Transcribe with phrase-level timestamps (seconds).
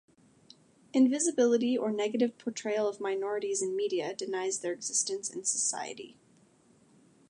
[0.93, 6.17] Invisibility or negative portrayal of minorities in media denies their existence in society.